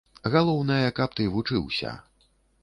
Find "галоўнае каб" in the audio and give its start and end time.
0.35-1.13